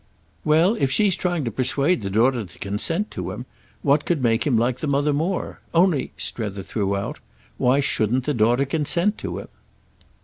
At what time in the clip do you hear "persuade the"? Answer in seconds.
1.51-2.09